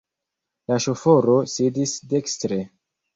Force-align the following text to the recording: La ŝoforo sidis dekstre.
La 0.71 0.77
ŝoforo 0.85 1.35
sidis 1.57 1.93
dekstre. 2.15 2.59